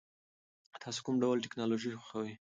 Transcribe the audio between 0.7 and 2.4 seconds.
تاسو کوم ډول ټیکنالوژي خوښوئ؟